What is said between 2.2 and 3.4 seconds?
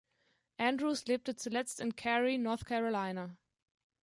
North Carolina.